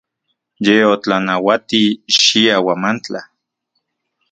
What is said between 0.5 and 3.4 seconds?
Ye otlanauati xia Huamantla.